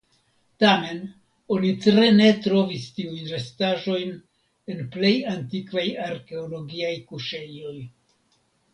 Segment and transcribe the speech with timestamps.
[0.61, 1.01] Tamen
[1.55, 1.73] oni
[2.21, 4.17] ne trovis tiujn restaĵojn
[4.75, 7.81] en plej antikvaj arkeologiaj kuŝejoj.